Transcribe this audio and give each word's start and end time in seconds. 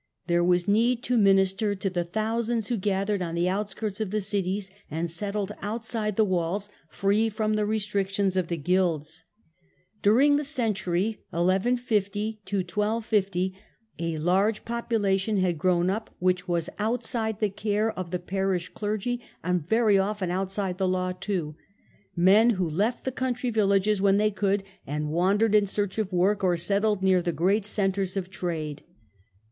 There 0.25 0.43
was 0.43 0.67
need 0.67 1.03
to 1.03 1.15
minister 1.15 1.75
to 1.75 1.87
the 1.87 2.03
thousands 2.03 2.69
who 2.69 2.77
gathered 2.77 3.21
on 3.21 3.35
the 3.35 3.47
outskirts 3.47 4.01
of 4.01 4.09
the 4.09 4.19
cities, 4.19 4.71
and 4.89 5.11
settled 5.11 5.51
outside 5.61 6.15
the 6.15 6.25
walls 6.25 6.69
free 6.89 7.29
from 7.29 7.53
the 7.53 7.67
restrictions 7.67 8.35
of 8.35 8.47
the 8.47 8.57
guilds. 8.57 9.25
During 10.01 10.37
the 10.37 10.43
century 10.43 11.19
(ii 11.31 11.75
50 11.77 12.29
1 12.43 12.65
250) 12.65 13.53
a 13.99 14.17
large 14.17 14.65
population 14.65 15.37
had 15.37 15.59
grown 15.59 15.87
up 15.91 16.09
which 16.17 16.47
was 16.47 16.67
outside 16.79 17.39
the 17.39 17.51
care 17.51 17.91
of 17.91 18.09
the 18.09 18.17
parish 18.17 18.69
clergy, 18.69 19.21
and 19.43 19.69
very 19.69 19.99
often 19.99 20.31
outside 20.31 20.79
the 20.79 20.87
law 20.87 21.11
too— 21.11 21.55
men 22.15 22.49
who 22.57 22.67
left 22.67 23.03
the 23.03 23.11
country 23.11 23.51
vil 23.51 23.67
lages 23.67 24.01
when 24.01 24.17
they 24.17 24.31
could, 24.31 24.63
and 24.87 25.09
wandered 25.11 25.53
in 25.53 25.67
search 25.67 25.99
of 25.99 26.11
work 26.11 26.43
or 26.43 26.57
settled 26.57 27.03
near 27.03 27.21
the 27.21 27.31
great 27.31 27.67
centres 27.67 28.17
of 28.17 28.31
trade. 28.31 28.81